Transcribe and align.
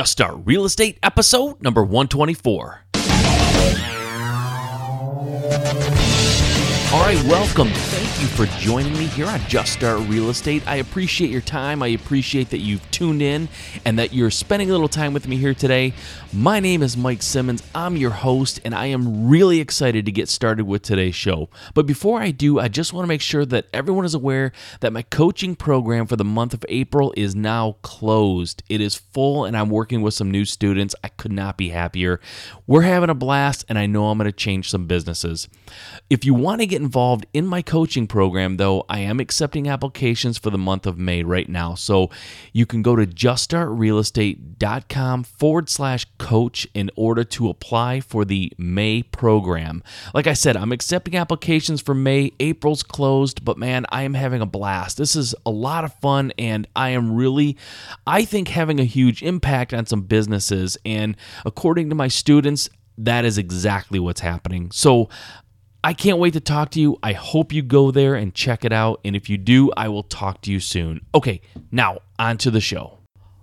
Just 0.00 0.12
Start 0.12 0.36
Real 0.46 0.64
Estate 0.64 0.98
episode 1.02 1.60
number 1.60 1.84
124. 1.84 2.89
All 6.92 7.02
right, 7.02 7.22
welcome. 7.22 7.68
Thank 7.68 8.20
you 8.20 8.26
for 8.26 8.46
joining 8.58 8.92
me 8.94 9.06
here 9.06 9.28
on 9.28 9.38
Just 9.46 9.74
Start 9.74 10.00
Real 10.08 10.28
Estate. 10.28 10.66
I 10.66 10.76
appreciate 10.76 11.30
your 11.30 11.40
time. 11.40 11.84
I 11.84 11.86
appreciate 11.88 12.50
that 12.50 12.58
you've 12.58 12.90
tuned 12.90 13.22
in 13.22 13.48
and 13.84 13.96
that 14.00 14.12
you're 14.12 14.32
spending 14.32 14.70
a 14.70 14.72
little 14.72 14.88
time 14.88 15.12
with 15.12 15.28
me 15.28 15.36
here 15.36 15.54
today. 15.54 15.92
My 16.32 16.58
name 16.58 16.82
is 16.82 16.96
Mike 16.96 17.22
Simmons. 17.22 17.62
I'm 17.76 17.96
your 17.96 18.10
host, 18.10 18.58
and 18.64 18.74
I 18.74 18.86
am 18.86 19.28
really 19.28 19.60
excited 19.60 20.04
to 20.06 20.10
get 20.10 20.28
started 20.28 20.64
with 20.64 20.82
today's 20.82 21.14
show. 21.14 21.48
But 21.74 21.86
before 21.86 22.20
I 22.20 22.32
do, 22.32 22.58
I 22.58 22.66
just 22.66 22.92
want 22.92 23.04
to 23.04 23.08
make 23.08 23.20
sure 23.20 23.46
that 23.46 23.68
everyone 23.72 24.04
is 24.04 24.14
aware 24.14 24.50
that 24.80 24.92
my 24.92 25.02
coaching 25.02 25.54
program 25.54 26.08
for 26.08 26.16
the 26.16 26.24
month 26.24 26.54
of 26.54 26.66
April 26.68 27.14
is 27.16 27.36
now 27.36 27.76
closed. 27.82 28.64
It 28.68 28.80
is 28.80 28.96
full, 28.96 29.44
and 29.44 29.56
I'm 29.56 29.70
working 29.70 30.02
with 30.02 30.14
some 30.14 30.32
new 30.32 30.44
students. 30.44 30.96
I 31.04 31.08
could 31.08 31.32
not 31.32 31.56
be 31.56 31.68
happier. 31.68 32.18
We're 32.66 32.82
having 32.82 33.10
a 33.10 33.14
blast, 33.14 33.64
and 33.68 33.78
I 33.78 33.86
know 33.86 34.08
I'm 34.08 34.18
going 34.18 34.26
to 34.26 34.36
change 34.36 34.68
some 34.68 34.86
businesses. 34.88 35.48
If 36.08 36.24
you 36.24 36.34
want 36.34 36.60
to 36.60 36.66
get 36.66 36.79
involved 36.80 37.26
in 37.32 37.46
my 37.46 37.62
coaching 37.62 38.06
program, 38.06 38.56
though, 38.56 38.84
I 38.88 39.00
am 39.00 39.20
accepting 39.20 39.68
applications 39.68 40.38
for 40.38 40.50
the 40.50 40.58
month 40.58 40.86
of 40.86 40.98
May 40.98 41.22
right 41.22 41.48
now. 41.48 41.74
So 41.74 42.10
you 42.52 42.66
can 42.66 42.82
go 42.82 42.96
to 42.96 43.06
juststartrealestate.com 43.06 45.24
forward 45.24 45.68
slash 45.68 46.06
coach 46.18 46.66
in 46.74 46.90
order 46.96 47.24
to 47.24 47.48
apply 47.48 48.00
for 48.00 48.24
the 48.24 48.52
May 48.58 49.02
program. 49.02 49.82
Like 50.14 50.26
I 50.26 50.32
said, 50.32 50.56
I'm 50.56 50.72
accepting 50.72 51.16
applications 51.16 51.80
for 51.80 51.94
May. 51.94 52.32
April's 52.40 52.82
closed, 52.82 53.44
but 53.44 53.58
man, 53.58 53.86
I 53.90 54.02
am 54.02 54.14
having 54.14 54.40
a 54.40 54.46
blast. 54.46 54.96
This 54.96 55.14
is 55.14 55.34
a 55.46 55.50
lot 55.50 55.84
of 55.84 55.94
fun, 55.94 56.32
and 56.38 56.66
I 56.74 56.90
am 56.90 57.14
really, 57.14 57.56
I 58.06 58.24
think, 58.24 58.48
having 58.48 58.80
a 58.80 58.84
huge 58.84 59.22
impact 59.22 59.74
on 59.74 59.86
some 59.86 60.02
businesses. 60.02 60.78
And 60.84 61.16
according 61.44 61.88
to 61.90 61.94
my 61.94 62.08
students, 62.08 62.68
that 62.98 63.24
is 63.24 63.38
exactly 63.38 63.98
what's 63.98 64.20
happening. 64.20 64.70
So 64.70 65.08
I 65.82 65.94
can't 65.94 66.18
wait 66.18 66.34
to 66.34 66.40
talk 66.40 66.70
to 66.72 66.80
you. 66.80 66.98
I 67.02 67.14
hope 67.14 67.54
you 67.54 67.62
go 67.62 67.90
there 67.90 68.14
and 68.14 68.34
check 68.34 68.66
it 68.66 68.72
out. 68.72 69.00
And 69.02 69.16
if 69.16 69.30
you 69.30 69.38
do, 69.38 69.72
I 69.78 69.88
will 69.88 70.02
talk 70.02 70.42
to 70.42 70.52
you 70.52 70.60
soon. 70.60 71.00
Okay, 71.14 71.40
now 71.72 72.00
on 72.18 72.36
to 72.38 72.50
the 72.50 72.60
show. 72.60 72.98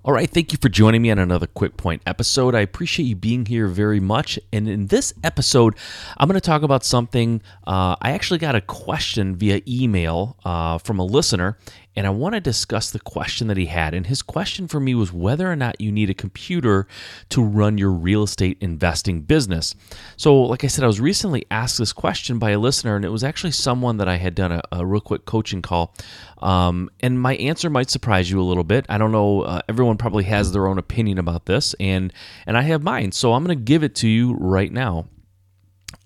All 0.06 0.14
right, 0.14 0.30
thank 0.30 0.54
you 0.54 0.60
for 0.62 0.70
joining 0.70 1.02
me 1.02 1.10
on 1.10 1.20
another 1.20 1.48
Quick 1.48 1.76
Point 1.78 2.02
episode. 2.06 2.54
I 2.54 2.62
appreciate 2.62 3.08
you 3.08 3.16
being 3.16 3.46
here 3.46 3.68
very 3.68 4.00
much. 4.00 4.40
And 4.54 4.70
in 4.70 4.88
this 4.88 5.14
episode, 5.24 5.76
I'm 6.16 6.30
going 6.30 6.40
to 6.40 6.46
talk 6.46 6.62
about 6.62 6.86
something. 6.86 7.42
Uh, 7.66 7.96
I 8.02 8.12
actually 8.12 8.38
got 8.38 8.56
a 8.56 8.62
question 8.62 9.36
via 9.36 9.62
email 9.68 10.38
uh, 10.46 10.78
from 10.78 11.00
a 11.00 11.04
listener, 11.04 11.58
and 11.98 12.06
I 12.06 12.12
want 12.12 12.36
to 12.36 12.40
discuss 12.40 12.92
the 12.92 13.00
question 13.00 13.48
that 13.48 13.58
he 13.58 13.66
had. 13.66 13.96
And 13.96 14.06
his 14.06 14.22
question 14.22 14.68
for 14.68 14.80
me 14.80 14.94
was 14.94 15.12
whether 15.12 15.52
or 15.52 15.56
not 15.56 15.82
you 15.82 15.92
need 15.92 16.12
a 16.12 16.14
computer 16.14 16.88
to 17.30 17.44
run 17.44 17.80
your 17.80 17.90
real 17.90 18.22
estate 18.22 18.60
investing 18.62 19.22
business. 19.22 19.74
So, 20.16 20.44
like 20.44 20.64
I 20.64 20.68
said, 20.68 20.84
I 20.84 20.88
was 20.88 21.02
recently 21.02 21.48
asked 21.50 21.80
this 21.80 21.94
question 21.94 22.38
by 22.38 22.52
a 22.52 22.60
listener, 22.60 22.96
and 22.96 23.04
it 23.04 23.10
was 23.10 23.24
actually 23.24 23.52
someone 23.52 23.98
that 23.98 24.08
I 24.08 24.18
had 24.18 24.36
done 24.36 24.52
a, 24.52 24.62
a 24.72 24.86
real 24.86 25.02
quick 25.02 25.26
coaching 25.26 25.64
call. 25.64 25.96
Um, 26.38 26.92
and 27.00 27.20
my 27.20 27.36
answer 27.38 27.68
might 27.68 27.90
surprise 27.90 28.30
you 28.30 28.40
a 28.40 28.46
little 28.46 28.64
bit. 28.64 28.86
I 28.90 29.00
don't 29.00 29.12
know. 29.12 29.42
Uh, 29.42 29.62
everyone 29.68 29.98
probably 29.98 30.26
has 30.26 30.52
their 30.52 30.68
own 30.68 30.78
opinion 30.78 31.18
about 31.18 31.48
this, 31.48 31.74
and 31.80 32.14
and 32.46 32.56
I 32.60 32.62
have 32.62 32.84
mine. 32.84 33.12
So 33.12 33.34
I'm 33.34 33.44
going 33.44 33.58
to 33.58 33.64
give 33.64 33.82
it 33.82 33.96
to 33.96 34.08
you 34.08 34.36
right 34.36 34.72
now 34.72 35.08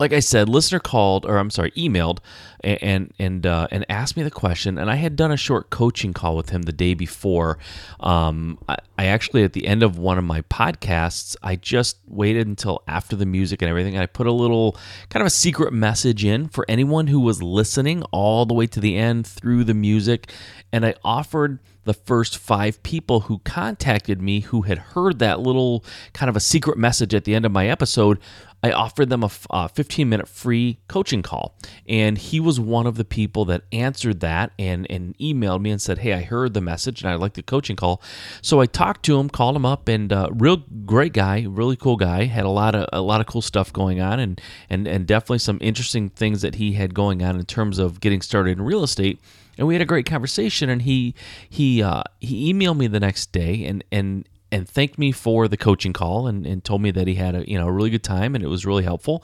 like 0.02 0.14
I 0.14 0.20
said, 0.20 0.50
listener 0.50 0.80
called, 0.80 1.28
or 1.28 1.38
I'm 1.38 1.52
sorry, 1.52 1.70
emailed, 1.72 2.18
and 2.64 3.14
and 3.20 3.46
uh, 3.46 3.68
and 3.70 3.86
asked 3.88 4.18
me 4.18 4.24
the 4.24 4.32
question, 4.32 4.80
and 4.80 4.90
I 4.90 4.96
had 4.96 5.16
done 5.16 5.32
a 5.32 5.38
short 5.38 5.70
coaching 5.70 6.12
call 6.12 6.36
with 6.36 6.50
him 6.50 6.64
the 6.64 6.72
day 6.72 6.96
before. 6.96 7.60
Um, 8.00 8.58
I, 8.68 8.78
I, 8.98 9.06
actually, 9.06 9.44
at 9.44 9.54
the 9.54 9.68
end 9.68 9.84
of 9.84 10.00
one 10.00 10.18
of 10.18 10.24
my 10.24 10.42
podcasts, 10.42 11.36
I 11.44 11.56
just 11.56 12.00
waited 12.08 12.48
until 12.48 12.82
after 12.88 13.16
the 13.16 13.28
music 13.28 13.62
and 13.62 13.70
everything. 13.70 13.94
And 13.94 14.02
I 14.02 14.08
put 14.08 14.26
a 14.26 14.32
little 14.32 14.76
kind 15.10 15.22
of 15.22 15.28
a 15.28 15.32
secret 15.32 15.72
message 15.72 16.26
in 16.26 16.48
for 16.48 16.66
anyone 16.68 17.06
who 17.06 17.20
was 17.20 17.44
listening 17.44 18.02
all 18.12 18.48
the 18.48 18.56
way 18.56 18.66
to 18.66 18.80
the 18.80 18.98
end 18.98 19.28
through 19.28 19.66
the 19.66 19.76
music, 19.76 20.32
and 20.74 20.84
I 20.84 20.96
offered 21.04 21.60
the 21.84 21.94
first 21.94 22.38
five 22.38 22.82
people 22.84 23.22
who 23.22 23.40
contacted 23.40 24.22
me 24.22 24.42
who 24.42 24.64
had 24.64 24.78
heard 24.78 25.20
that 25.20 25.40
little 25.40 25.84
kind 26.14 26.30
of 26.30 26.36
a 26.36 26.40
secret 26.40 26.78
message 26.78 27.14
at 27.16 27.24
the 27.24 27.34
end 27.34 27.46
of 27.46 27.52
my 27.52 27.68
episode 27.68 28.20
I 28.64 28.72
offered 28.72 29.10
them 29.10 29.24
a 29.24 29.70
15 29.70 30.08
minute 30.08 30.28
free 30.28 30.80
coaching 30.88 31.22
call. 31.22 31.56
And 31.88 32.18
he 32.18 32.40
was 32.40 32.60
one 32.60 32.86
of 32.86 32.96
the 32.96 33.06
people 33.06 33.46
that 33.46 33.64
answered 33.72 34.20
that 34.20 34.52
and, 34.60 34.86
and 34.90 35.18
emailed 35.18 35.62
me 35.62 35.72
and 35.72 35.82
said, 35.82 36.00
Hey, 36.00 36.14
I 36.14 36.22
heard 36.22 36.54
the 36.54 36.62
message 36.62 37.02
and 37.02 37.10
I 37.10 37.16
like 37.16 37.34
the 37.34 37.44
coaching 37.44 37.76
call. 37.76 38.02
So 38.42 38.62
I 38.62 38.68
talked 38.68 39.04
to 39.06 39.20
him, 39.20 39.30
called 39.30 39.56
him 39.56 39.66
up, 39.66 39.88
and 39.88 40.14
uh, 40.14 40.30
real 40.32 40.58
great 40.86 41.14
guy, 41.14 41.46
really 41.48 41.76
cool 41.76 41.98
guy. 41.98 42.26
Had 42.26 42.46
a 42.46 42.50
lot 42.50 42.76
of 42.76 42.88
a 42.94 43.02
lot 43.02 43.22
of 43.22 43.28
cool 43.28 43.42
stuff 43.42 43.74
going 43.74 44.00
on 44.00 44.20
and, 44.20 44.40
and, 44.70 44.88
and 44.88 45.08
definitely 45.08 45.40
some 45.40 45.58
interesting 45.62 46.10
things 46.10 46.42
that 46.42 46.56
he 46.56 46.74
had 46.74 46.94
going 46.94 47.24
on 47.24 47.40
in 47.40 47.46
terms 47.46 47.80
of 47.80 48.00
getting 48.00 48.22
started 48.22 48.58
in 48.58 48.62
real 48.64 48.84
estate 48.84 49.20
and 49.58 49.68
we 49.68 49.76
had 49.76 49.82
a 49.82 49.86
great 49.86 50.06
conversation 50.06 50.70
and 50.70 50.82
he 50.84 51.14
he 51.50 51.84
uh, 51.84 52.04
he 52.20 52.52
emailed 52.52 52.78
me 52.78 52.88
the 52.88 53.00
next 53.00 53.32
day 53.32 53.66
and 53.66 53.84
and 53.92 54.28
and 54.52 54.68
thanked 54.68 54.98
me 54.98 55.12
for 55.12 55.48
the 55.48 55.58
coaching 55.58 55.94
call 55.94 56.28
and, 56.28 56.46
and 56.46 56.64
told 56.64 56.82
me 56.82 56.92
that 56.92 57.08
he 57.08 57.16
had 57.16 57.36
a 57.36 57.50
you 57.50 57.58
know 57.58 57.68
a 57.68 57.72
really 57.72 57.90
good 57.90 58.04
time 58.04 58.36
and 58.36 58.44
it 58.44 58.48
was 58.48 58.66
really 58.66 58.84
helpful. 58.84 59.24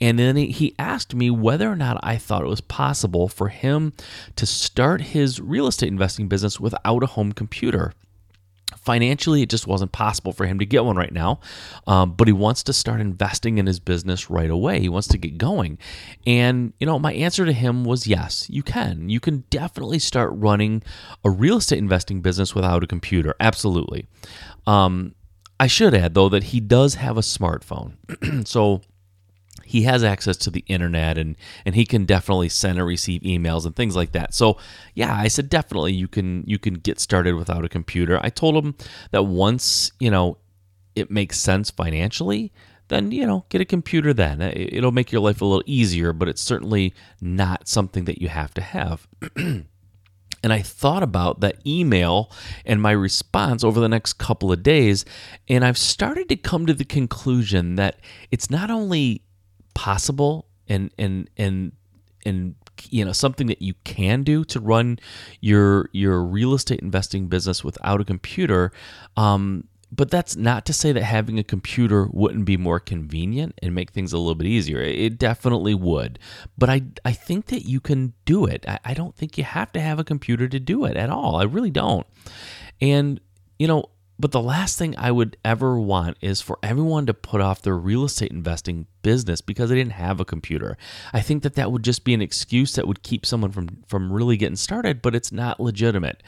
And 0.00 0.18
then 0.18 0.36
he 0.36 0.74
asked 0.78 1.14
me 1.14 1.30
whether 1.30 1.70
or 1.70 1.76
not 1.76 2.00
I 2.02 2.16
thought 2.16 2.42
it 2.42 2.48
was 2.48 2.60
possible 2.60 3.28
for 3.28 3.48
him 3.48 3.92
to 4.36 4.46
start 4.46 5.00
his 5.00 5.40
real 5.40 5.66
estate 5.66 5.88
investing 5.88 6.26
business 6.26 6.58
without 6.58 7.02
a 7.02 7.06
home 7.06 7.32
computer 7.32 7.92
financially 8.82 9.42
it 9.42 9.48
just 9.48 9.66
wasn't 9.66 9.92
possible 9.92 10.32
for 10.32 10.46
him 10.46 10.58
to 10.58 10.66
get 10.66 10.84
one 10.84 10.96
right 10.96 11.12
now. 11.12 11.40
Um, 11.86 12.12
but 12.14 12.28
he 12.28 12.32
wants 12.32 12.62
to 12.64 12.72
start 12.72 13.00
investing 13.00 13.58
in 13.58 13.66
his 13.66 13.80
business 13.80 14.28
right 14.28 14.50
away. 14.50 14.80
He 14.80 14.88
wants 14.88 15.08
to 15.08 15.18
get 15.18 15.38
going. 15.38 15.78
And 16.26 16.72
you 16.78 16.86
know 16.86 16.98
my 16.98 17.12
answer 17.14 17.44
to 17.46 17.52
him 17.52 17.84
was 17.84 18.06
yes 18.06 18.46
you 18.50 18.62
can. 18.62 19.08
You 19.08 19.20
can 19.20 19.44
definitely 19.50 19.98
start 19.98 20.30
running 20.34 20.82
a 21.24 21.30
real 21.30 21.58
estate 21.58 21.78
investing 21.78 22.20
business 22.20 22.54
without 22.54 22.84
a 22.84 22.86
computer. 22.86 23.34
Absolutely. 23.40 24.06
Um, 24.66 25.14
i 25.58 25.66
should 25.66 25.94
add 25.94 26.14
though 26.14 26.28
that 26.28 26.44
he 26.44 26.60
does 26.60 26.96
have 26.96 27.16
a 27.16 27.20
smartphone. 27.20 27.94
So 28.46 28.82
he 29.72 29.84
has 29.84 30.04
access 30.04 30.36
to 30.36 30.50
the 30.50 30.62
internet 30.66 31.16
and 31.16 31.34
and 31.64 31.74
he 31.74 31.86
can 31.86 32.04
definitely 32.04 32.50
send 32.50 32.76
and 32.76 32.86
receive 32.86 33.22
emails 33.22 33.64
and 33.64 33.74
things 33.74 33.96
like 33.96 34.12
that. 34.12 34.34
So 34.34 34.58
yeah, 34.94 35.16
I 35.16 35.28
said 35.28 35.48
definitely 35.48 35.94
you 35.94 36.08
can 36.08 36.44
you 36.46 36.58
can 36.58 36.74
get 36.74 37.00
started 37.00 37.36
without 37.36 37.64
a 37.64 37.70
computer. 37.70 38.20
I 38.22 38.28
told 38.28 38.62
him 38.62 38.74
that 39.12 39.22
once 39.22 39.90
you 39.98 40.10
know 40.10 40.36
it 40.94 41.10
makes 41.10 41.38
sense 41.38 41.70
financially, 41.70 42.52
then 42.88 43.12
you 43.12 43.26
know 43.26 43.46
get 43.48 43.62
a 43.62 43.64
computer. 43.64 44.12
Then 44.12 44.42
it'll 44.42 44.92
make 44.92 45.10
your 45.10 45.22
life 45.22 45.40
a 45.40 45.46
little 45.46 45.64
easier, 45.64 46.12
but 46.12 46.28
it's 46.28 46.42
certainly 46.42 46.92
not 47.22 47.66
something 47.66 48.04
that 48.04 48.20
you 48.20 48.28
have 48.28 48.52
to 48.52 48.60
have. 48.60 49.08
And 50.44 50.52
I 50.52 50.60
thought 50.60 51.04
about 51.04 51.38
that 51.38 51.64
email 51.64 52.32
and 52.66 52.82
my 52.82 52.90
response 52.90 53.62
over 53.62 53.78
the 53.78 53.88
next 53.88 54.14
couple 54.14 54.50
of 54.50 54.64
days. 54.64 55.04
And 55.48 55.64
I've 55.64 55.78
started 55.78 56.28
to 56.30 56.36
come 56.36 56.66
to 56.66 56.74
the 56.74 56.84
conclusion 56.84 57.76
that 57.76 58.00
it's 58.32 58.50
not 58.50 58.68
only 58.68 59.22
possible 59.74 60.46
and 60.68 60.90
and 60.98 61.28
and 61.36 61.72
and 62.24 62.54
you 62.88 63.04
know 63.04 63.12
something 63.12 63.46
that 63.46 63.62
you 63.62 63.74
can 63.84 64.22
do 64.22 64.44
to 64.44 64.60
run 64.60 64.98
your 65.40 65.88
your 65.92 66.22
real 66.22 66.54
estate 66.54 66.80
investing 66.80 67.28
business 67.28 67.62
without 67.62 68.00
a 68.00 68.04
computer 68.04 68.72
um, 69.16 69.68
but 69.94 70.10
that's 70.10 70.36
not 70.36 70.64
to 70.66 70.72
say 70.72 70.90
that 70.92 71.02
having 71.02 71.38
a 71.38 71.44
computer 71.44 72.08
wouldn't 72.10 72.46
be 72.46 72.56
more 72.56 72.80
convenient 72.80 73.58
and 73.62 73.74
make 73.74 73.90
things 73.90 74.14
a 74.14 74.18
little 74.18 74.34
bit 74.34 74.46
easier. 74.46 74.80
It 74.80 75.18
definitely 75.18 75.74
would. 75.74 76.18
But 76.56 76.70
I, 76.70 76.82
I 77.04 77.12
think 77.12 77.46
that 77.46 77.66
you 77.66 77.78
can 77.78 78.14
do 78.24 78.46
it. 78.46 78.64
I, 78.66 78.78
I 78.86 78.94
don't 78.94 79.14
think 79.14 79.36
you 79.36 79.44
have 79.44 79.70
to 79.72 79.80
have 79.82 79.98
a 79.98 80.04
computer 80.04 80.48
to 80.48 80.58
do 80.58 80.86
it 80.86 80.96
at 80.96 81.10
all. 81.10 81.36
I 81.36 81.42
really 81.42 81.70
don't. 81.70 82.06
And, 82.80 83.20
you 83.58 83.68
know, 83.68 83.90
but 84.22 84.30
the 84.30 84.40
last 84.40 84.78
thing 84.78 84.94
I 84.96 85.10
would 85.10 85.36
ever 85.44 85.80
want 85.80 86.16
is 86.20 86.40
for 86.40 86.56
everyone 86.62 87.06
to 87.06 87.12
put 87.12 87.40
off 87.40 87.60
their 87.60 87.76
real 87.76 88.04
estate 88.04 88.30
investing 88.30 88.86
business 89.02 89.40
because 89.40 89.68
they 89.68 89.74
didn't 89.74 89.94
have 89.94 90.20
a 90.20 90.24
computer. 90.24 90.78
I 91.12 91.20
think 91.20 91.42
that 91.42 91.56
that 91.56 91.72
would 91.72 91.82
just 91.82 92.04
be 92.04 92.14
an 92.14 92.22
excuse 92.22 92.74
that 92.74 92.86
would 92.86 93.02
keep 93.02 93.26
someone 93.26 93.50
from 93.50 93.82
from 93.88 94.12
really 94.12 94.36
getting 94.36 94.54
started, 94.54 95.02
but 95.02 95.16
it's 95.16 95.32
not 95.32 95.58
legitimate. 95.58 96.22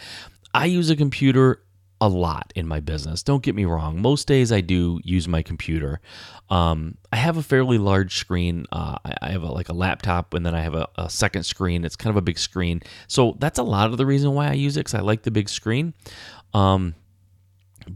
I 0.52 0.64
use 0.66 0.90
a 0.90 0.96
computer 0.96 1.62
a 2.00 2.08
lot 2.08 2.52
in 2.56 2.66
my 2.66 2.80
business. 2.80 3.22
Don't 3.22 3.44
get 3.44 3.54
me 3.54 3.64
wrong. 3.64 4.02
Most 4.02 4.26
days 4.26 4.50
I 4.50 4.60
do 4.60 5.00
use 5.04 5.28
my 5.28 5.42
computer. 5.42 6.00
Um, 6.50 6.98
I 7.12 7.16
have 7.16 7.36
a 7.36 7.44
fairly 7.44 7.78
large 7.78 8.16
screen. 8.16 8.66
Uh, 8.72 8.98
I, 9.22 9.30
have 9.30 9.44
a, 9.44 9.52
like 9.52 9.68
a 9.68 9.72
laptop, 9.72 10.34
and 10.34 10.44
then 10.44 10.54
I 10.54 10.62
have 10.62 10.74
a, 10.74 10.88
a, 10.96 11.08
second 11.08 11.44
screen. 11.44 11.84
It's 11.84 11.94
kind 11.94 12.10
of 12.10 12.16
a 12.16 12.22
big 12.22 12.38
screen, 12.38 12.82
so 13.06 13.36
that's 13.38 13.60
a 13.60 13.62
lot 13.62 13.90
of 13.90 13.98
the 13.98 14.04
reason 14.04 14.32
why 14.34 14.48
I 14.48 14.54
use 14.54 14.76
it 14.76 14.80
because 14.80 14.94
I 14.94 15.00
like 15.00 15.22
the 15.22 15.30
big 15.30 15.48
screen. 15.48 15.94
Um, 16.52 16.96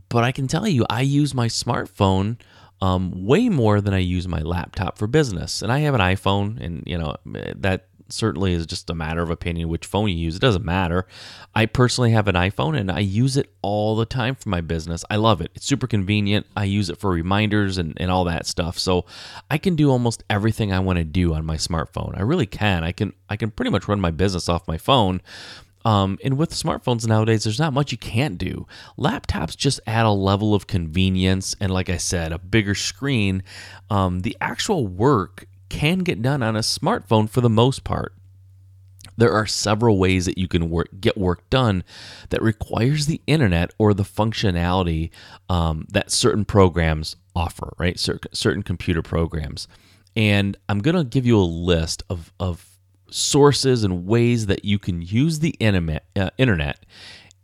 but 0.08 0.25
I 0.25 0.32
can 0.32 0.46
tell 0.46 0.67
you, 0.67 0.85
I 0.88 1.02
use 1.02 1.35
my 1.35 1.46
smartphone 1.49 2.38
um, 2.81 3.25
way 3.25 3.49
more 3.49 3.81
than 3.81 3.94
I 3.94 3.99
use 3.99 4.29
my 4.29 4.40
laptop 4.40 4.99
for 4.99 5.06
business. 5.06 5.62
And 5.62 5.73
I 5.73 5.81
have 5.81 5.94
an 5.94 6.00
iPhone, 6.00 6.61
and 6.61 6.82
you 6.87 6.96
know 6.96 7.17
that 7.25 7.88
certainly 8.11 8.52
is 8.52 8.67
just 8.67 8.90
a 8.90 8.94
matter 8.94 9.23
of 9.23 9.31
opinion 9.31 9.69
which 9.69 9.87
phone 9.87 10.08
you 10.08 10.17
use. 10.17 10.37
It 10.37 10.40
doesn't 10.40 10.64
matter. 10.64 11.06
I 11.55 11.67
personally 11.67 12.11
have 12.12 12.29
an 12.29 12.35
iPhone 12.35 12.79
and 12.79 12.90
I 12.90 13.00
use 13.00 13.37
it 13.37 13.52
all 13.62 13.96
the 13.96 14.06
time 14.06 14.35
for 14.35 14.49
my 14.49 14.61
business. 14.61 15.05
I 15.11 15.17
love 15.17 15.40
it. 15.40 15.50
It's 15.55 15.67
super 15.67 15.87
convenient. 15.87 16.46
I 16.56 16.64
use 16.64 16.90
it 16.90 16.99
for 16.99 17.11
reminders 17.11 17.79
and, 17.79 17.94
and 17.99 18.11
all 18.11 18.25
that 18.25 18.46
stuff. 18.46 18.79
So 18.79 19.05
I 19.50 19.58
can 19.58 19.76
do 19.76 19.90
almost 19.90 20.25
everything 20.31 20.73
I 20.73 20.81
want 20.81 20.99
to 20.99 21.05
do 21.05 21.35
on 21.35 21.44
my 21.44 21.56
smartphone. 21.56 22.17
I 22.17 22.23
really 22.23 22.46
can. 22.46 22.85
I 22.85 22.93
can 22.93 23.12
I 23.29 23.37
can 23.37 23.50
pretty 23.50 23.70
much 23.70 23.88
run 23.88 24.00
my 24.00 24.11
business 24.11 24.49
off 24.49 24.69
my 24.69 24.79
phone. 24.79 25.20
Um, 25.88 26.19
and 26.23 26.37
with 26.37 26.50
smartphones 26.50 27.06
nowadays, 27.06 27.44
there's 27.44 27.58
not 27.58 27.73
much 27.73 27.93
you 27.93 27.96
can't 27.96 28.37
do. 28.37 28.67
Laptops 28.99 29.56
just 29.56 29.81
add 29.87 30.05
a 30.05 30.11
level 30.11 30.55
of 30.55 30.67
convenience 30.67 31.56
and, 31.62 31.73
like 31.73 31.88
I 31.88 31.96
said, 31.96 32.31
a 32.31 32.38
bigger 32.38 32.75
screen. 32.75 33.43
Um, 33.88 34.20
the 34.20 34.37
actual 34.38 34.87
work 34.87 35.46
can 35.70 36.00
get 36.00 36.20
done 36.20 36.43
on 36.43 36.56
a 36.56 36.61
smartphone 36.61 37.26
for 37.26 37.40
the 37.40 37.49
most 37.49 37.85
part. 37.85 38.12
There 39.17 39.32
are 39.32 39.46
several 39.46 39.99
ways 39.99 40.26
that 40.26 40.37
you 40.37 40.46
can 40.46 40.69
work, 40.69 40.90
get 41.00 41.17
work 41.17 41.49
done 41.49 41.85
that 42.29 42.43
requires 42.43 43.06
the 43.06 43.23
internet 43.26 43.73
or 43.79 43.94
the 43.94 44.02
functionality 44.02 45.08
um, 45.49 45.87
that 45.88 46.11
certain 46.11 46.44
programs 46.44 47.17
offer, 47.35 47.73
right? 47.79 47.99
Certain, 47.99 48.62
computer 48.62 49.00
programs. 49.00 49.67
And 50.14 50.55
I'm 50.69 50.81
going 50.81 50.96
to 50.96 51.05
give 51.05 51.25
you 51.25 51.38
a 51.38 51.40
list 51.40 52.02
of, 52.11 52.31
of 52.38 52.78
sources 53.11 53.85
and 53.85 54.07
ways 54.07 54.47
that 54.47 54.65
you 54.65 54.79
can 54.79 55.03
use 55.03 55.39
the 55.41 55.55
internet, 55.61 56.05
uh, 56.17 56.31
internet 56.39 56.85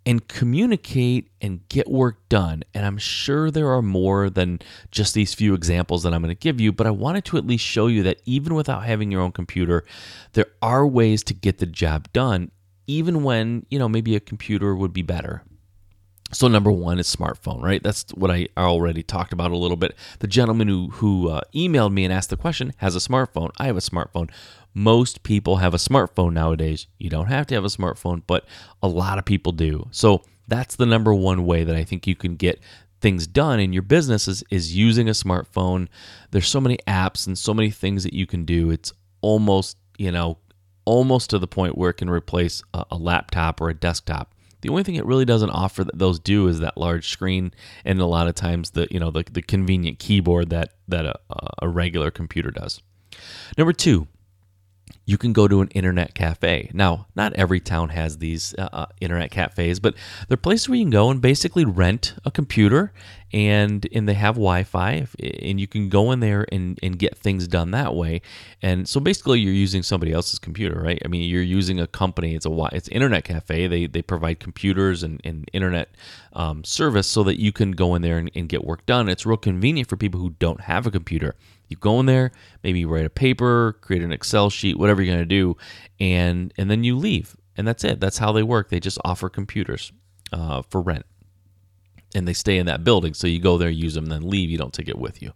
and 0.06 0.26
communicate 0.28 1.30
and 1.40 1.66
get 1.68 1.90
work 1.90 2.28
done. 2.28 2.62
And 2.74 2.84
I'm 2.84 2.98
sure 2.98 3.50
there 3.50 3.72
are 3.72 3.82
more 3.82 4.28
than 4.28 4.60
just 4.90 5.14
these 5.14 5.34
few 5.34 5.54
examples 5.54 6.02
that 6.02 6.12
I'm 6.12 6.22
going 6.22 6.34
to 6.34 6.38
give 6.38 6.60
you, 6.60 6.72
but 6.72 6.86
I 6.86 6.90
wanted 6.90 7.24
to 7.26 7.38
at 7.38 7.46
least 7.46 7.64
show 7.64 7.86
you 7.86 8.02
that 8.02 8.20
even 8.26 8.54
without 8.54 8.84
having 8.84 9.10
your 9.10 9.22
own 9.22 9.32
computer, 9.32 9.84
there 10.34 10.46
are 10.60 10.86
ways 10.86 11.22
to 11.24 11.34
get 11.34 11.58
the 11.58 11.66
job 11.66 12.12
done, 12.12 12.50
even 12.86 13.22
when, 13.22 13.64
you 13.70 13.78
know, 13.78 13.88
maybe 13.88 14.14
a 14.14 14.20
computer 14.20 14.74
would 14.74 14.92
be 14.92 15.02
better. 15.02 15.42
So 16.34 16.48
number 16.48 16.70
one 16.70 16.98
is 16.98 17.14
smartphone, 17.14 17.62
right? 17.62 17.82
That's 17.82 18.06
what 18.14 18.30
I 18.30 18.48
already 18.56 19.02
talked 19.02 19.32
about 19.32 19.52
a 19.52 19.56
little 19.56 19.76
bit. 19.76 19.94
The 20.18 20.26
gentleman 20.26 20.68
who 20.68 20.88
who 20.90 21.28
uh, 21.28 21.42
emailed 21.54 21.92
me 21.92 22.04
and 22.04 22.12
asked 22.12 22.30
the 22.30 22.36
question 22.36 22.72
has 22.78 22.96
a 22.96 22.98
smartphone. 22.98 23.50
I 23.58 23.66
have 23.66 23.76
a 23.76 23.80
smartphone. 23.80 24.30
Most 24.74 25.22
people 25.22 25.56
have 25.56 25.74
a 25.74 25.78
smartphone 25.78 26.32
nowadays. 26.32 26.88
You 26.98 27.08
don't 27.08 27.26
have 27.28 27.46
to 27.48 27.54
have 27.54 27.64
a 27.64 27.68
smartphone, 27.68 28.22
but 28.26 28.44
a 28.82 28.88
lot 28.88 29.18
of 29.18 29.24
people 29.24 29.52
do. 29.52 29.88
So 29.92 30.22
that's 30.48 30.74
the 30.76 30.86
number 30.86 31.14
one 31.14 31.46
way 31.46 31.62
that 31.62 31.76
I 31.76 31.84
think 31.84 32.06
you 32.06 32.16
can 32.16 32.34
get 32.34 32.60
things 33.00 33.26
done 33.26 33.60
in 33.60 33.72
your 33.72 33.82
business 33.82 34.26
is, 34.26 34.42
is 34.50 34.74
using 34.74 35.08
a 35.08 35.12
smartphone. 35.12 35.88
There's 36.30 36.48
so 36.48 36.60
many 36.60 36.78
apps 36.88 37.26
and 37.26 37.38
so 37.38 37.54
many 37.54 37.70
things 37.70 38.02
that 38.02 38.14
you 38.14 38.26
can 38.26 38.44
do. 38.44 38.70
It's 38.70 38.92
almost, 39.20 39.76
you 39.98 40.10
know, 40.10 40.38
almost 40.84 41.30
to 41.30 41.38
the 41.38 41.46
point 41.46 41.78
where 41.78 41.90
it 41.90 41.94
can 41.94 42.10
replace 42.10 42.62
a, 42.72 42.84
a 42.92 42.96
laptop 42.96 43.60
or 43.60 43.68
a 43.68 43.74
desktop. 43.74 44.34
The 44.64 44.70
only 44.70 44.82
thing 44.82 44.94
it 44.94 45.04
really 45.04 45.26
doesn't 45.26 45.50
offer 45.50 45.84
that 45.84 45.98
those 45.98 46.18
do 46.18 46.48
is 46.48 46.60
that 46.60 46.78
large 46.78 47.10
screen, 47.10 47.52
and 47.84 48.00
a 48.00 48.06
lot 48.06 48.28
of 48.28 48.34
times 48.34 48.70
the 48.70 48.88
you 48.90 48.98
know 48.98 49.10
the, 49.10 49.22
the 49.30 49.42
convenient 49.42 49.98
keyboard 49.98 50.48
that 50.48 50.72
that 50.88 51.04
a, 51.04 51.18
a 51.60 51.68
regular 51.68 52.10
computer 52.10 52.50
does. 52.50 52.80
Number 53.58 53.74
two, 53.74 54.08
you 55.04 55.18
can 55.18 55.34
go 55.34 55.48
to 55.48 55.60
an 55.60 55.68
internet 55.68 56.14
cafe. 56.14 56.70
Now, 56.72 57.08
not 57.14 57.34
every 57.34 57.60
town 57.60 57.90
has 57.90 58.16
these 58.16 58.54
uh, 58.56 58.70
uh, 58.72 58.86
internet 59.02 59.30
cafes, 59.30 59.80
but 59.80 59.96
they're 60.28 60.38
places 60.38 60.66
where 60.66 60.78
you 60.78 60.84
can 60.84 60.90
go 60.90 61.10
and 61.10 61.20
basically 61.20 61.66
rent 61.66 62.14
a 62.24 62.30
computer 62.30 62.94
and 63.34 63.88
and 63.92 64.08
they 64.08 64.14
have 64.14 64.36
Wi-Fi 64.36 65.08
and 65.42 65.58
you 65.58 65.66
can 65.66 65.88
go 65.88 66.12
in 66.12 66.20
there 66.20 66.46
and, 66.52 66.78
and 66.84 66.96
get 66.96 67.18
things 67.18 67.48
done 67.48 67.72
that 67.72 67.92
way. 67.92 68.22
And 68.62 68.88
so 68.88 69.00
basically 69.00 69.40
you're 69.40 69.52
using 69.52 69.82
somebody 69.82 70.12
else's 70.12 70.38
computer, 70.38 70.80
right? 70.80 71.02
I 71.04 71.08
mean, 71.08 71.28
you're 71.28 71.42
using 71.42 71.80
a 71.80 71.88
company. 71.88 72.36
It's 72.36 72.46
a 72.46 72.68
it's 72.72 72.86
internet 72.88 73.24
cafe. 73.24 73.66
They 73.66 73.86
they 73.86 74.02
provide 74.02 74.38
computers 74.38 75.02
and, 75.02 75.20
and 75.24 75.50
internet 75.52 75.88
um, 76.32 76.62
service 76.62 77.08
so 77.08 77.24
that 77.24 77.40
you 77.40 77.50
can 77.50 77.72
go 77.72 77.96
in 77.96 78.02
there 78.02 78.18
and, 78.18 78.30
and 78.36 78.48
get 78.48 78.64
work 78.64 78.86
done. 78.86 79.08
It's 79.08 79.26
real 79.26 79.36
convenient 79.36 79.88
for 79.88 79.96
people 79.96 80.20
who 80.20 80.30
don't 80.38 80.60
have 80.60 80.86
a 80.86 80.92
computer. 80.92 81.34
You 81.66 81.76
go 81.76 81.98
in 81.98 82.06
there, 82.06 82.30
maybe 82.62 82.84
write 82.84 83.04
a 83.04 83.10
paper, 83.10 83.76
create 83.80 84.02
an 84.02 84.12
Excel 84.12 84.48
sheet, 84.48 84.78
whatever 84.78 85.02
you're 85.02 85.16
to 85.16 85.24
do, 85.24 85.56
and 85.98 86.54
and 86.56 86.70
then 86.70 86.84
you 86.84 86.96
leave, 86.96 87.36
and 87.56 87.66
that's 87.66 87.82
it. 87.82 87.98
That's 87.98 88.18
how 88.18 88.30
they 88.30 88.44
work. 88.44 88.68
They 88.68 88.78
just 88.78 88.98
offer 89.04 89.28
computers 89.28 89.90
uh, 90.32 90.62
for 90.62 90.80
rent, 90.80 91.04
and 92.14 92.26
they 92.26 92.32
stay 92.32 92.58
in 92.58 92.66
that 92.66 92.84
building. 92.84 93.14
So 93.14 93.26
you 93.26 93.40
go 93.40 93.58
there, 93.58 93.70
use 93.70 93.94
them, 93.94 94.06
then 94.06 94.28
leave. 94.28 94.50
You 94.50 94.58
don't 94.58 94.72
take 94.72 94.88
it 94.88 94.98
with 94.98 95.22
you. 95.22 95.32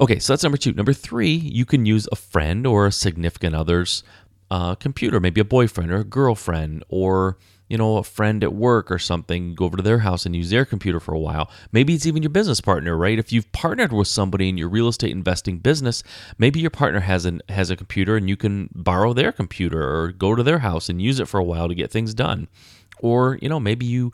Okay, 0.00 0.18
so 0.18 0.32
that's 0.32 0.42
number 0.42 0.58
two. 0.58 0.72
Number 0.72 0.92
three, 0.92 1.32
you 1.32 1.64
can 1.64 1.86
use 1.86 2.06
a 2.12 2.16
friend 2.16 2.66
or 2.66 2.86
a 2.86 2.92
significant 2.92 3.54
other's 3.54 4.02
uh, 4.50 4.74
computer, 4.74 5.20
maybe 5.20 5.40
a 5.40 5.44
boyfriend 5.44 5.90
or 5.90 5.98
a 5.98 6.04
girlfriend 6.04 6.84
or 6.88 7.38
you 7.68 7.76
know, 7.76 7.96
a 7.96 8.02
friend 8.02 8.44
at 8.44 8.52
work 8.52 8.90
or 8.90 8.98
something, 8.98 9.54
go 9.54 9.64
over 9.64 9.76
to 9.76 9.82
their 9.82 10.00
house 10.00 10.24
and 10.24 10.36
use 10.36 10.50
their 10.50 10.64
computer 10.64 11.00
for 11.00 11.14
a 11.14 11.18
while. 11.18 11.50
Maybe 11.72 11.94
it's 11.94 12.06
even 12.06 12.22
your 12.22 12.30
business 12.30 12.60
partner, 12.60 12.96
right? 12.96 13.18
If 13.18 13.32
you've 13.32 13.50
partnered 13.52 13.92
with 13.92 14.08
somebody 14.08 14.48
in 14.48 14.56
your 14.56 14.68
real 14.68 14.88
estate 14.88 15.10
investing 15.10 15.58
business, 15.58 16.02
maybe 16.38 16.60
your 16.60 16.70
partner 16.70 17.00
has 17.00 17.24
an 17.24 17.42
has 17.48 17.70
a 17.70 17.76
computer 17.76 18.16
and 18.16 18.28
you 18.28 18.36
can 18.36 18.70
borrow 18.74 19.12
their 19.12 19.32
computer 19.32 19.82
or 19.82 20.12
go 20.12 20.34
to 20.34 20.42
their 20.42 20.60
house 20.60 20.88
and 20.88 21.02
use 21.02 21.18
it 21.18 21.28
for 21.28 21.38
a 21.38 21.44
while 21.44 21.68
to 21.68 21.74
get 21.74 21.90
things 21.90 22.14
done. 22.14 22.48
Or, 23.00 23.38
you 23.42 23.48
know, 23.48 23.60
maybe 23.60 23.86
you 23.86 24.12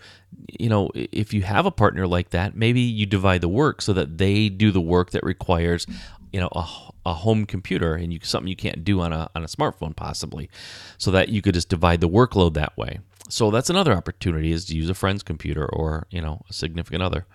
you 0.58 0.68
know, 0.68 0.90
if 0.94 1.32
you 1.32 1.42
have 1.42 1.66
a 1.66 1.70
partner 1.70 2.06
like 2.06 2.30
that, 2.30 2.56
maybe 2.56 2.80
you 2.80 3.06
divide 3.06 3.40
the 3.40 3.48
work 3.48 3.82
so 3.82 3.92
that 3.92 4.18
they 4.18 4.48
do 4.48 4.70
the 4.70 4.80
work 4.80 5.10
that 5.10 5.22
requires 5.22 5.86
you 6.32 6.40
know 6.40 6.48
a, 6.52 6.66
a 7.04 7.12
home 7.12 7.44
computer 7.44 7.94
and 7.94 8.10
you 8.10 8.18
something 8.22 8.48
you 8.48 8.56
can't 8.56 8.84
do 8.84 9.02
on 9.02 9.12
a 9.12 9.28
on 9.34 9.44
a 9.44 9.46
smartphone 9.46 9.94
possibly 9.94 10.48
so 10.96 11.10
that 11.10 11.28
you 11.28 11.42
could 11.42 11.52
just 11.52 11.68
divide 11.68 12.00
the 12.00 12.08
workload 12.08 12.54
that 12.54 12.74
way 12.78 13.00
so 13.32 13.50
that's 13.50 13.70
another 13.70 13.94
opportunity 13.94 14.52
is 14.52 14.66
to 14.66 14.76
use 14.76 14.90
a 14.90 14.94
friend's 14.94 15.22
computer 15.22 15.64
or, 15.64 16.06
you 16.10 16.20
know, 16.20 16.42
a 16.50 16.52
significant 16.52 17.02
other. 17.02 17.26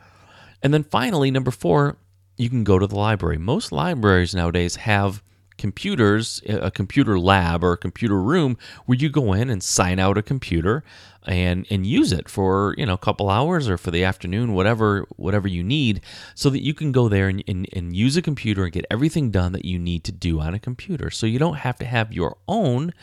And 0.61 0.71
then 0.71 0.83
finally, 0.83 1.31
number 1.31 1.49
4, 1.49 1.97
you 2.37 2.49
can 2.49 2.63
go 2.63 2.77
to 2.77 2.85
the 2.85 2.95
library. 2.95 3.39
Most 3.39 3.71
libraries 3.71 4.35
nowadays 4.35 4.75
have 4.75 5.23
computers, 5.57 6.41
a 6.47 6.71
computer 6.71 7.19
lab 7.19 7.63
or 7.63 7.73
a 7.73 7.77
computer 7.77 8.21
room 8.21 8.57
where 8.85 8.97
you 8.97 9.09
go 9.09 9.33
in 9.33 9.49
and 9.49 9.61
sign 9.63 9.99
out 9.99 10.17
a 10.17 10.21
computer 10.21 10.83
and 11.25 11.67
and 11.69 11.85
use 11.85 12.11
it 12.13 12.29
for 12.29 12.73
you 12.77 12.85
know 12.85 12.93
a 12.93 12.97
couple 12.97 13.29
hours 13.29 13.67
or 13.67 13.77
for 13.77 13.91
the 13.91 14.03
afternoon, 14.03 14.53
whatever 14.53 15.05
whatever 15.17 15.47
you 15.47 15.63
need, 15.63 16.01
so 16.35 16.49
that 16.49 16.63
you 16.63 16.73
can 16.73 16.91
go 16.91 17.09
there 17.09 17.27
and, 17.27 17.43
and, 17.47 17.67
and 17.73 17.95
use 17.95 18.15
a 18.15 18.21
computer 18.21 18.63
and 18.63 18.71
get 18.71 18.85
everything 18.89 19.31
done 19.31 19.51
that 19.51 19.65
you 19.65 19.77
need 19.77 20.03
to 20.03 20.11
do 20.11 20.39
on 20.39 20.53
a 20.53 20.59
computer. 20.59 21.09
So 21.09 21.25
you 21.25 21.39
don't 21.39 21.57
have 21.57 21.77
to 21.79 21.85
have 21.85 22.13
your 22.13 22.37
own 22.47 22.93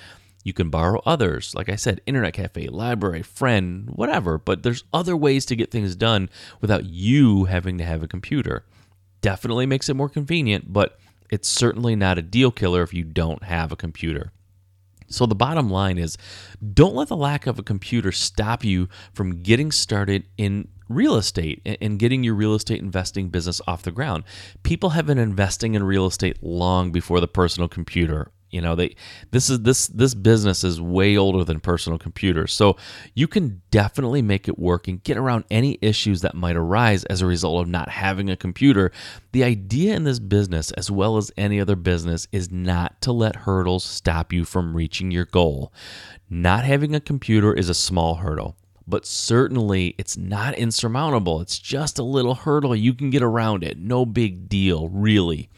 you 0.45 0.53
can 0.53 0.69
borrow 0.69 1.01
others, 1.07 1.55
like 1.55 1.71
I 1.71 1.77
said, 1.77 2.03
internet 2.05 2.35
cafe, 2.35 2.69
library, 2.69 3.23
friend, 3.23 3.89
whatever, 3.89 4.37
but 4.37 4.63
there's 4.63 4.85
other 4.93 5.17
ways 5.17 5.47
to 5.47 5.57
get 5.57 5.71
things 5.71 5.97
done 5.97 6.29
without 6.61 6.85
you 6.85 7.47
having 7.47 7.79
to 7.79 7.85
have 7.85 8.03
a 8.03 8.09
computer. 8.09 8.65
Definitely 9.23 9.65
makes 9.65 9.89
it 9.89 9.95
more 9.95 10.11
convenient, 10.11 10.71
but 10.71 10.99
it's 11.31 11.49
certainly 11.49 11.97
not 11.97 12.19
a 12.19 12.23
deal 12.23 12.51
killer 12.51 12.83
if 12.83 12.95
you 12.95 13.05
don't 13.05 13.45
have 13.45 13.73
a 13.73 13.77
computer. 13.77 14.33
So 15.09 15.27
the 15.27 15.35
bottom 15.35 15.71
line 15.71 15.99
is 15.99 16.17
don't 16.73 16.95
let 16.95 17.09
the 17.09 17.17
lack 17.17 17.47
of 17.47 17.59
a 17.59 17.63
computer 17.63 18.11
stop 18.13 18.65
you 18.65 18.89
from 19.13 19.43
getting 19.43 19.71
started 19.71 20.27
in 20.37 20.69
real 20.89 21.17
estate 21.17 21.63
and 21.81 21.99
getting 21.99 22.25
your 22.25 22.35
real 22.35 22.55
estate 22.55 22.81
investing 22.81 23.29
business 23.29 23.61
off 23.67 23.83
the 23.83 23.93
ground. 23.93 24.25
People 24.63 24.91
have 24.91 25.07
been 25.07 25.19
investing 25.19 25.75
in 25.75 25.83
real 25.83 26.07
estate 26.07 26.43
long 26.43 26.93
before 26.93 27.21
the 27.21 27.29
personal 27.29 27.69
computer 27.69 28.31
you 28.55 28.61
know, 28.61 28.77
they 28.77 28.95
this 29.33 29.51
is 29.51 29.63
this 29.63 29.89
this 29.89 30.15
business 30.15 30.63
is 30.63 30.81
way 30.81 31.17
older 31.17 31.43
than 31.43 31.59
personal 31.59 31.99
computers. 31.99 32.53
So 32.53 32.77
you 33.13 33.27
can 33.27 33.63
definitely 33.73 34.23
make 34.23 34.47
it 34.47 34.61
work 34.61 34.87
and 34.87 35.03
get 35.03 35.17
around 35.17 35.45
any 35.51 35.77
issues 35.83 36.21
that 36.21 36.37
might 36.37 36.55
arise 36.55 37.03
as 37.07 37.21
a 37.21 37.27
result 37.27 37.63
of 37.63 37.69
not 37.69 37.89
having 37.89 38.31
a 38.31 38.37
computer. 38.37 38.93
The 39.33 39.43
idea 39.43 39.97
in 39.97 40.05
this 40.05 40.21
business 40.21 40.71
as 40.71 40.89
well 40.89 41.17
as 41.17 41.33
any 41.37 41.61
other 41.61 41.75
business 41.75 42.29
is 42.31 42.53
not 42.53 43.01
to 43.01 43.11
let 43.11 43.35
hurdles 43.35 43.83
stop 43.83 44.33
you 44.33 44.45
from 44.45 44.77
reaching 44.77 45.11
your 45.11 45.25
goal. 45.25 45.73
Not 46.31 46.65
having 46.65 46.95
a 46.95 47.01
computer 47.01 47.53
is 47.53 47.69
a 47.69 47.75
small 47.75 48.15
hurdle 48.15 48.57
but 48.87 49.07
certainly 49.07 49.95
it's 49.99 50.17
not 50.17 50.55
insurmountable. 50.55 51.41
It's 51.41 51.59
just 51.59 51.99
a 51.99 52.03
little 52.03 52.35
hurdle. 52.35 52.77
You 52.77 52.95
can 52.95 53.11
get 53.11 53.23
around 53.23 53.65
it. 53.65 53.79
No 53.79 54.05
big 54.05 54.49
deal, 54.49 54.89
really. 54.89 55.49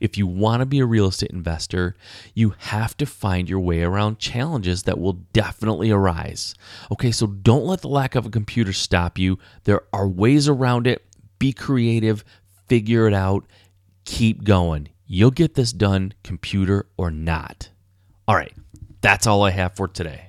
If 0.00 0.16
you 0.16 0.26
want 0.26 0.60
to 0.60 0.66
be 0.66 0.78
a 0.78 0.86
real 0.86 1.08
estate 1.08 1.30
investor, 1.30 1.96
you 2.34 2.54
have 2.58 2.96
to 2.98 3.06
find 3.06 3.48
your 3.48 3.60
way 3.60 3.82
around 3.82 4.18
challenges 4.18 4.84
that 4.84 4.98
will 4.98 5.14
definitely 5.32 5.90
arise. 5.90 6.54
Okay, 6.92 7.10
so 7.10 7.26
don't 7.26 7.66
let 7.66 7.80
the 7.80 7.88
lack 7.88 8.14
of 8.14 8.26
a 8.26 8.30
computer 8.30 8.72
stop 8.72 9.18
you. 9.18 9.38
There 9.64 9.82
are 9.92 10.08
ways 10.08 10.48
around 10.48 10.86
it. 10.86 11.04
Be 11.38 11.52
creative, 11.52 12.24
figure 12.68 13.06
it 13.06 13.14
out, 13.14 13.44
keep 14.04 14.44
going. 14.44 14.88
You'll 15.06 15.30
get 15.30 15.54
this 15.54 15.72
done, 15.72 16.14
computer 16.24 16.86
or 16.96 17.10
not. 17.10 17.68
All 18.26 18.34
right, 18.34 18.54
that's 19.00 19.26
all 19.26 19.42
I 19.44 19.50
have 19.50 19.76
for 19.76 19.86
today. 19.86 20.28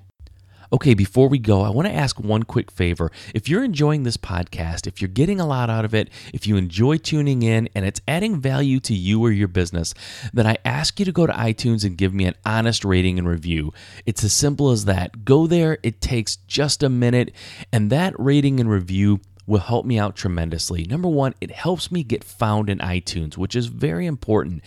Okay, 0.74 0.94
before 0.94 1.30
we 1.30 1.40
go, 1.40 1.62
I 1.62 1.70
want 1.70 1.88
to 1.88 1.94
ask 1.94 2.20
one 2.20 2.44
quick 2.44 2.72
favor. 2.72 3.12
If 3.34 3.48
you're 3.48 3.64
enjoying 3.64 4.04
this 4.04 4.18
podcast, 4.18 4.86
if 4.86 5.02
you're 5.02 5.08
getting 5.08 5.40
a 5.40 5.48
lot 5.48 5.70
out 5.70 5.86
of 5.86 5.94
it, 5.94 6.10
if 6.34 6.46
you 6.46 6.58
enjoy 6.58 6.98
tuning 6.98 7.42
in 7.42 7.70
and 7.74 7.86
it's 7.86 8.02
adding 8.08 8.42
value 8.42 8.80
to 8.82 8.94
you 8.94 9.22
or 9.22 9.32
your 9.32 9.48
business, 9.48 9.94
then 10.34 10.46
I 10.46 10.58
ask 10.66 11.00
you 11.00 11.06
to 11.06 11.12
go 11.12 11.26
to 11.26 11.34
iTunes 11.34 11.86
and 11.86 11.98
give 11.98 12.14
me 12.14 12.26
an 12.26 12.36
honest 12.46 12.84
rating 12.84 13.18
and 13.18 13.28
review. 13.28 13.72
It's 14.06 14.24
as 14.24 14.34
simple 14.34 14.72
as 14.72 14.86
that. 14.86 15.24
Go 15.24 15.48
there, 15.48 15.78
it 15.84 16.02
takes 16.02 16.36
just 16.48 16.84
a 16.84 16.90
minute, 16.90 17.34
and 17.72 17.90
that 17.90 18.14
rating 18.20 18.60
and 18.60 18.70
review 18.70 19.22
will 19.48 19.62
help 19.62 19.86
me 19.86 19.98
out 19.98 20.16
tremendously. 20.16 20.84
Number 20.84 21.08
one, 21.08 21.34
it 21.40 21.52
helps 21.52 21.92
me 21.92 22.04
get 22.04 22.24
found 22.24 22.70
in 22.70 22.80
iTunes, 22.80 23.38
which 23.38 23.56
is 23.56 23.68
very 23.68 24.06
important. 24.06 24.62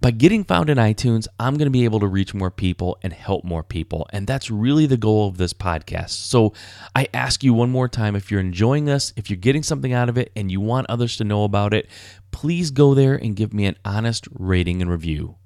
By 0.00 0.10
getting 0.10 0.42
found 0.42 0.70
in 0.70 0.78
iTunes, 0.78 1.28
I'm 1.38 1.56
going 1.56 1.66
to 1.66 1.70
be 1.70 1.84
able 1.84 2.00
to 2.00 2.06
reach 2.06 2.32
more 2.32 2.50
people 2.50 2.98
and 3.02 3.12
help 3.12 3.44
more 3.44 3.62
people. 3.62 4.08
And 4.10 4.26
that's 4.26 4.50
really 4.50 4.86
the 4.86 4.96
goal 4.96 5.28
of 5.28 5.36
this 5.36 5.52
podcast. 5.52 6.10
So 6.10 6.54
I 6.96 7.08
ask 7.12 7.44
you 7.44 7.52
one 7.52 7.70
more 7.70 7.88
time 7.88 8.16
if 8.16 8.30
you're 8.30 8.40
enjoying 8.40 8.86
this, 8.86 9.12
if 9.16 9.28
you're 9.28 9.36
getting 9.36 9.62
something 9.62 9.92
out 9.92 10.08
of 10.08 10.16
it, 10.16 10.32
and 10.34 10.50
you 10.50 10.60
want 10.60 10.88
others 10.88 11.16
to 11.18 11.24
know 11.24 11.44
about 11.44 11.74
it, 11.74 11.88
please 12.30 12.70
go 12.70 12.94
there 12.94 13.14
and 13.14 13.36
give 13.36 13.52
me 13.52 13.66
an 13.66 13.76
honest 13.84 14.26
rating 14.32 14.80
and 14.80 14.90
review. 14.90 15.36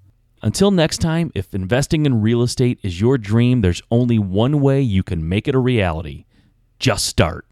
Until 0.42 0.70
next 0.70 0.98
time, 0.98 1.32
if 1.34 1.54
investing 1.54 2.06
in 2.06 2.22
real 2.22 2.42
estate 2.42 2.78
is 2.82 3.00
your 3.00 3.18
dream, 3.18 3.62
there's 3.62 3.82
only 3.90 4.18
one 4.18 4.60
way 4.60 4.80
you 4.80 5.02
can 5.02 5.28
make 5.28 5.48
it 5.48 5.54
a 5.56 5.58
reality 5.58 6.26
just 6.78 7.06
start. 7.06 7.46